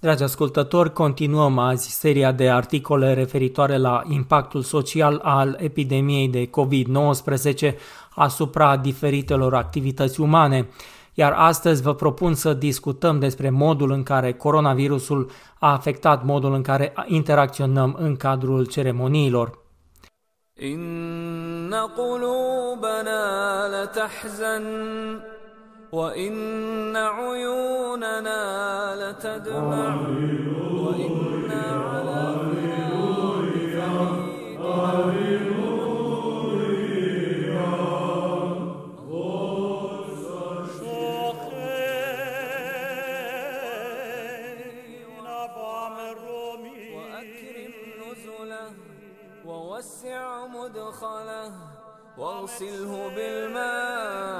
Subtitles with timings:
[0.00, 7.74] Dragi ascultători, continuăm azi seria de articole referitoare la impactul social al epidemiei de COVID-19
[8.14, 10.68] asupra diferitelor activități umane.
[11.14, 16.62] Iar astăzi vă propun să discutăm despre modul în care coronavirusul a afectat modul în
[16.62, 19.58] care interacționăm în cadrul ceremoniilor.
[20.62, 23.22] إن قلوبنا
[23.68, 24.64] لتحزن
[25.95, 28.41] وإن عيوننا
[28.95, 29.95] لتدمع
[30.81, 32.35] وإنا على
[49.45, 51.51] ووسع مدخله
[52.17, 54.34] واغسله بالماء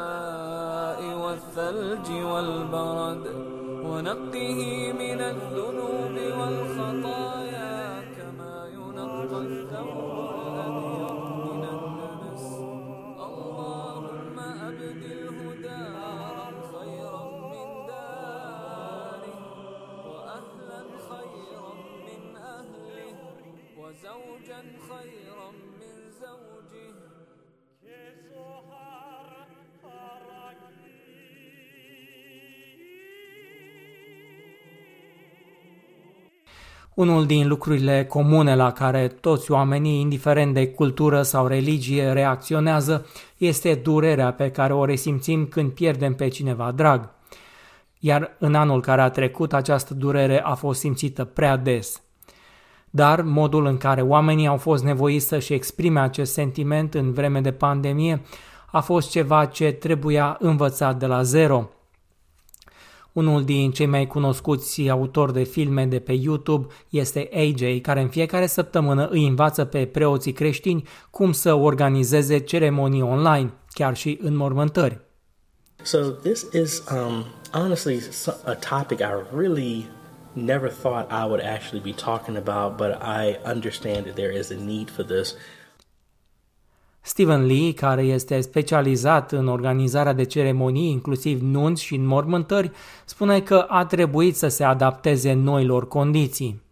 [1.35, 3.25] والثلج والبرد
[3.85, 4.59] ونقه
[4.99, 6.04] من الذنوب
[36.95, 43.05] Unul din lucrurile comune la care toți oamenii, indiferent de cultură sau religie, reacționează
[43.37, 47.09] este durerea pe care o resimțim când pierdem pe cineva drag.
[47.99, 52.01] Iar în anul care a trecut, această durere a fost simțită prea des.
[52.89, 57.51] Dar modul în care oamenii au fost nevoiți să-și exprime acest sentiment în vreme de
[57.51, 58.21] pandemie
[58.71, 61.69] a fost ceva ce trebuia învățat de la zero–
[63.15, 68.07] unul din cei mai cunoscuți autori de filme de pe YouTube este AJ, care în
[68.07, 74.35] fiecare săptămână îi învață pe preoții creștini cum să organizeze ceremonii online, chiar și în
[74.35, 74.99] mormântări.
[75.83, 77.99] So this is um, honestly
[78.45, 79.89] a topic I really
[80.33, 84.57] never thought I would actually be talking about, but I understand that there is a
[84.65, 85.35] need for this
[87.05, 92.71] Stephen Lee, care este specializat în organizarea de ceremonii, inclusiv nunți și înmormântări,
[93.05, 96.64] spune că a trebuit să se adapteze noilor condiții.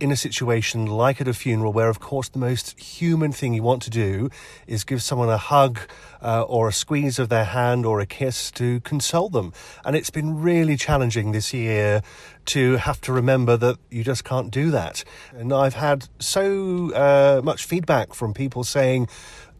[0.00, 3.62] In a situation like at a funeral, where of course the most human thing you
[3.62, 4.30] want to do
[4.66, 5.80] is give someone a hug
[6.22, 9.52] uh, or a squeeze of their hand or a kiss to console them.
[9.84, 12.02] And it's been really challenging this year
[12.46, 15.04] to have to remember that you just can't do that.
[15.32, 19.08] And I've had so uh, much feedback from people saying,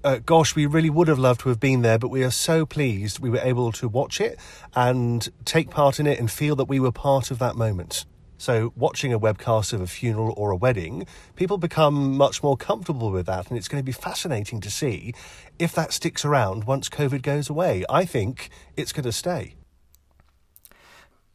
[0.04, 2.64] uh, gosh, we really would have loved to have been there, but we are so
[2.64, 4.38] pleased we were able to watch it
[4.74, 8.06] and take part in it and feel that we were part of that moment.
[8.40, 13.10] So, watching a webcast of a funeral or a wedding, people become much more comfortable
[13.10, 15.12] with that, and it's going to be fascinating to see
[15.58, 17.84] if that sticks around once COVID goes away.
[17.90, 19.56] I think it's going to stay.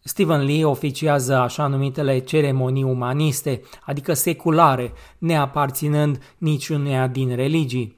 [0.05, 7.97] Stephen Lee oficiază așa numitele ceremonii umaniste, adică seculare, neaparținând niciuneia din religii.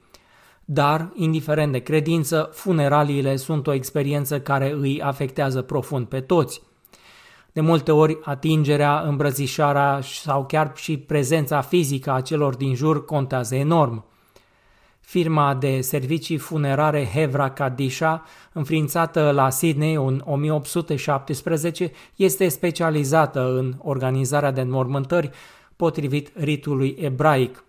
[0.64, 6.62] Dar, indiferent de credință, funeraliile sunt o experiență care îi afectează profund pe toți–
[7.56, 13.54] de multe ori atingerea, îmbrățișarea sau chiar și prezența fizică a celor din jur contează
[13.54, 14.04] enorm.
[15.00, 24.50] Firma de servicii funerare Hevra Kadisha, înființată la Sydney în 1817, este specializată în organizarea
[24.50, 25.30] de înmormântări
[25.76, 27.64] potrivit ritului ebraic.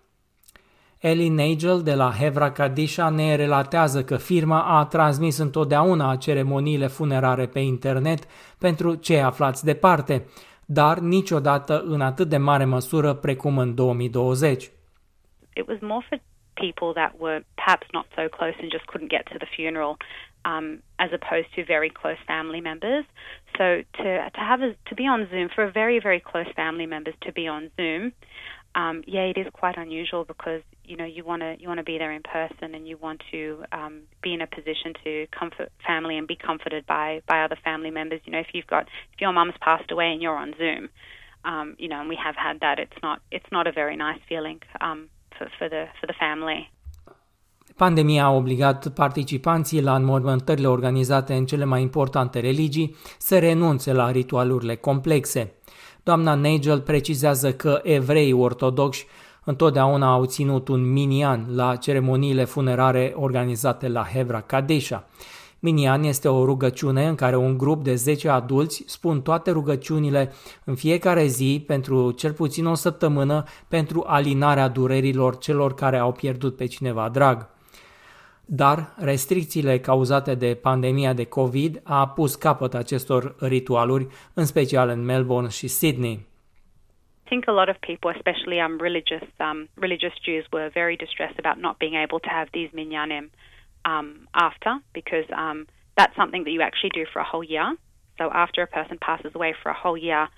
[1.00, 7.46] Ellie Nagel de la Hevra Kadisha ne relatează că firma a transmis întotdeauna ceremoniile funerare
[7.46, 8.24] pe internet
[8.58, 10.26] pentru cei aflați departe,
[10.66, 14.70] dar niciodată în atât de mare măsură precum în 2020.
[15.54, 16.20] It was more for
[16.54, 19.96] people that were perhaps not so close and just couldn't get to the funeral.
[20.50, 20.66] Um,
[21.04, 23.04] as opposed to very close family members.
[23.58, 23.64] So
[23.98, 27.16] to to have a, to be on Zoom for a very very close family members
[27.26, 28.02] to be on Zoom
[28.74, 31.88] um, yeah, it is quite unusual because you know you want to you want to
[31.92, 33.42] be there in person and you want to
[33.78, 37.92] um, be in a position to comfort family and be comforted by by other family
[37.98, 38.20] members.
[38.24, 40.88] You know, if you've got if your mum's passed away and you're on Zoom,
[41.44, 44.20] um, you know, and we have had that, it's not it's not a very nice
[44.30, 44.98] feeling um,
[45.36, 46.62] for for the for the family.
[47.76, 54.10] Pandemia a obligat participanții la înmormântările organizate în cele mai importante religii să renunțe la
[54.10, 55.52] ritualurile complexe.
[56.02, 59.06] Doamna Nagel precizează că evreii ortodoxi
[59.48, 65.04] întotdeauna au ținut un mini-an la ceremoniile funerare organizate la Hevra Kadesha.
[65.58, 70.32] Minian este o rugăciune în care un grup de 10 adulți spun toate rugăciunile
[70.64, 76.56] în fiecare zi pentru cel puțin o săptămână pentru alinarea durerilor celor care au pierdut
[76.56, 77.48] pe cineva drag.
[78.44, 85.04] Dar restricțiile cauzate de pandemia de COVID a pus capăt acestor ritualuri, în special în
[85.04, 86.26] Melbourne și Sydney.
[87.28, 91.60] Think a lot of people, especially um, religious um, religious Jews, were very distressed about
[91.60, 93.28] not being able to have these minyanim
[93.84, 95.66] um, after, because um,
[95.96, 97.76] that's something that you actually do for a whole year.
[98.16, 100.28] So after a person passes away for a whole year,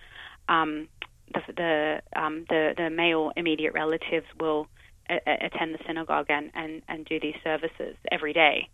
[0.49, 0.89] um,
[1.33, 4.67] the the, um, the the male immediate relatives will
[5.09, 8.69] a- attend the synagogue and, and, and do these services every day.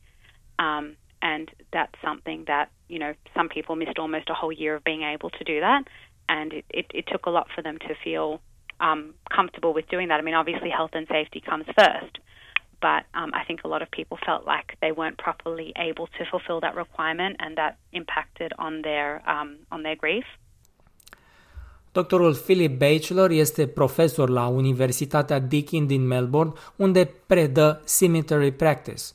[0.58, 4.84] Um, and that's something that, you know, some people missed almost a whole year of
[4.84, 5.84] being able to do that
[6.28, 8.40] and it, it, it took a lot for them to feel
[8.80, 10.20] um, comfortable with doing that.
[10.20, 12.18] I mean, obviously, health and safety comes first,
[12.80, 16.24] but um, I think a lot of people felt like they weren't properly able to
[16.30, 20.24] fulfill that requirement, and that impacted on their um, on their grief.
[21.92, 29.14] Doctorul Philip Batchelor este profesor la Universitatea Deakin din Melbourne, unde predă Cemetery Practice.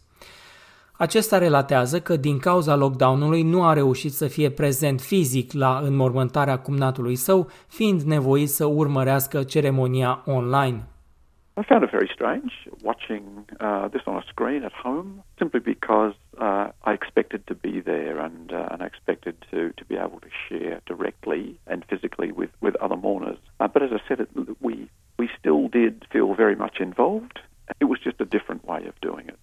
[1.07, 6.59] Acesta relatează că din cauza lockdownului nu a reușit să fie prezent fizic la înmormântarea
[6.59, 10.77] cumnatului său, fiind nevoit să urmărească ceremonia online.
[11.62, 12.53] I found it very strange
[12.83, 13.24] watching
[13.59, 16.15] uh, this on a screen at home, simply because
[16.48, 20.19] uh, I expected to be there and, uh, and I expected to, to be able
[20.27, 23.39] to share directly and physically with, with other mourners.
[23.59, 24.30] Uh, but as I said, it,
[24.68, 24.75] we,
[25.21, 27.38] we still did feel very much involved.
[27.83, 29.39] It was just a different way of doing it.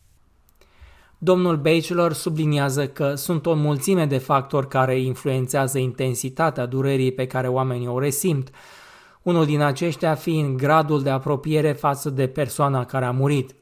[1.21, 7.49] Domnul Bachelor subliniază că sunt o mulțime de factori care influențează intensitatea durerii pe care
[7.49, 8.51] oamenii o resimt,
[9.23, 13.55] unul din aceștia fiind gradul de apropiere față de persoana care a murit.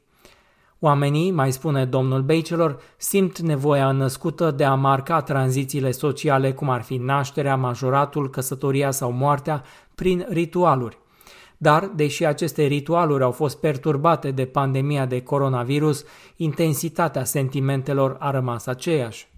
[0.79, 6.83] Oamenii, mai spune domnul Bachelor, simt nevoia născută de a marca tranzițiile sociale cum ar
[6.83, 9.63] fi nașterea, majoratul, căsătoria sau moartea
[9.95, 10.99] prin ritualuri.
[11.59, 16.05] Dar, deși aceste ritualuri au fost perturbate de pandemia de coronavirus,
[16.37, 19.29] intensitatea sentimentelor a rămas aceeași.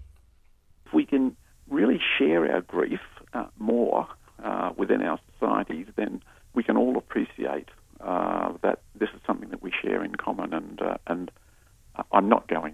[0.91, 1.37] We can
[1.71, 3.01] really share our grief
[3.33, 4.07] uh, more
[4.43, 6.21] uh, within our societies, then
[6.51, 7.69] we can all appreciate
[7.99, 10.53] uh, that this is something that we share in common.
[10.53, 11.31] And uh, and
[12.11, 12.73] I'm not going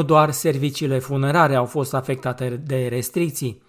[0.00, 3.62] Nu doar serviciile funerare au fost afectate de restricții.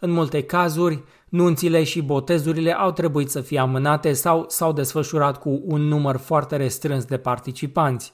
[0.00, 5.62] În multe cazuri, nunțile și botezurile au trebuit să fie amânate sau s-au desfășurat cu
[5.64, 8.12] un număr foarte restrâns de participanți.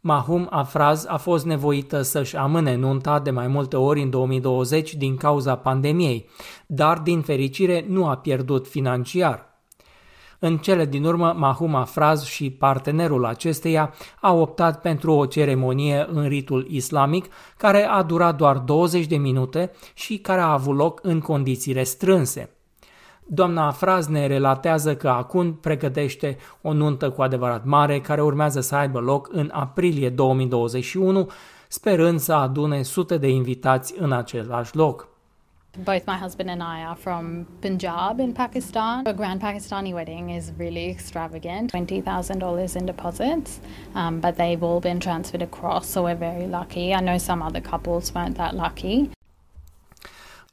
[0.00, 5.16] Mahum Afraz a fost nevoită să-și amâne nunta de mai multe ori în 2020 din
[5.16, 6.28] cauza pandemiei,
[6.66, 9.55] dar din fericire nu a pierdut financiar.
[10.38, 16.28] În cele din urmă, Mahuma Fraz și partenerul acesteia au optat pentru o ceremonie în
[16.28, 21.20] ritul islamic care a durat doar 20 de minute și care a avut loc în
[21.20, 22.50] condiții restrânse.
[23.28, 28.74] Doamna Fraz ne relatează că acum pregătește o nuntă cu adevărat mare care urmează să
[28.74, 31.30] aibă loc în aprilie 2021,
[31.68, 35.15] sperând să adune sute de invitați în același loc.
[35.84, 39.06] Both my husband and I are from Punjab in Pakistan.
[39.06, 43.60] A grand Pakistani wedding is really extravagant $20,000 in deposits,
[43.94, 46.94] um, but they've all been transferred across, so we're very lucky.
[46.94, 49.10] I know some other couples weren't that lucky.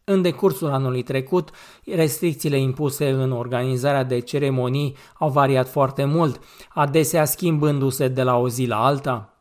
[0.03, 1.50] În decursul anului trecut,
[1.96, 6.39] restricțiile impuse în organizarea de ceremonii au variat foarte mult,
[6.70, 9.34] adesea schimbându-se de la o zi la alta.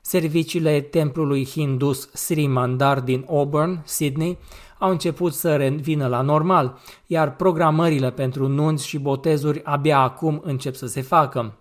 [0.00, 4.38] Serviciile templului hindus Sri Mandar din Auburn, Sydney,
[4.84, 10.74] au început să revină la normal, iar programările pentru nunți și botezuri abia acum încep
[10.74, 11.58] să se facă.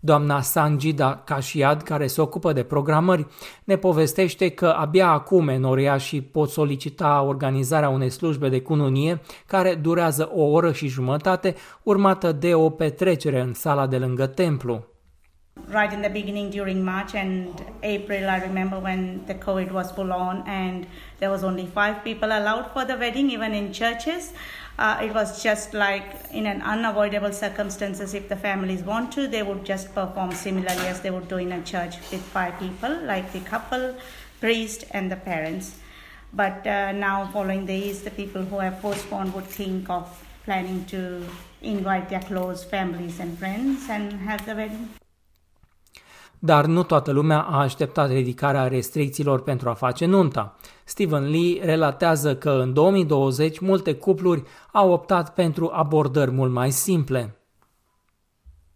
[0.00, 3.26] Doamna Sanjida Kashiad, care se ocupă de programări,
[3.64, 10.30] ne povestește că abia acum enoriașii pot solicita organizarea unei slujbe de cununie care durează
[10.34, 14.95] o oră și jumătate, urmată de o petrecere în sala de lângă templu.
[15.68, 20.12] Right in the beginning during March and April, I remember when the COVID was full
[20.12, 20.86] on and
[21.18, 24.32] there was only five people allowed for the wedding, even in churches.
[24.78, 28.14] Uh, it was just like in an unavoidable circumstances.
[28.14, 31.52] If the families want to, they would just perform similarly as they would do in
[31.52, 33.96] a church with five people, like the couple,
[34.40, 35.76] priest, and the parents.
[36.32, 41.26] But uh, now, following these, the people who have postponed would think of planning to
[41.62, 44.90] invite their close families and friends and have the wedding.
[46.38, 50.56] Dar nu toată lumea a așteptat ridicarea restricțiilor pentru a face nunta.
[50.84, 57.36] Stephen Lee relatează că în 2020 multe cupluri au optat pentru abordări mult mai simple.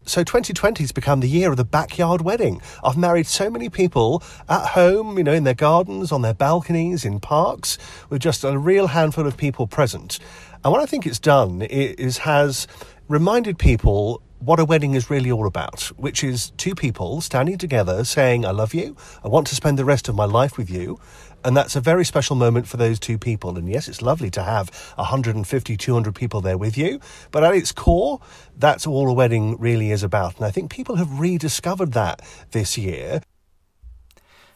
[0.05, 2.63] So 2020 has become the year of the backyard wedding.
[2.83, 7.05] I've married so many people at home, you know, in their gardens, on their balconies,
[7.05, 10.19] in parks, with just a real handful of people present.
[10.65, 12.67] And what I think it's done is has
[13.09, 18.05] reminded people what a wedding is really all about, which is two people standing together
[18.05, 20.99] saying, I love you, I want to spend the rest of my life with you.
[21.45, 23.57] And that's a very special moment for those two people.
[23.57, 27.01] And yes, it's lovely to have 150, 200 people there with you.
[27.31, 28.21] But at its core,
[28.59, 30.37] that's all a wedding really is about.
[30.37, 32.21] And I think people have rediscovered that
[32.51, 33.21] this year.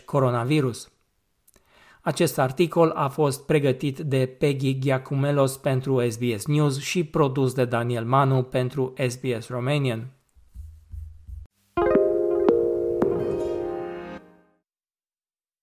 [0.05, 0.89] coronavirus.
[2.01, 8.05] Acest articol a fost pregătit de Peggy Giacumelos pentru SBS News și produs de Daniel
[8.05, 10.07] Manu pentru SBS Romanian.